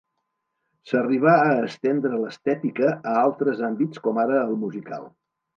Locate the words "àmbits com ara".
3.71-4.43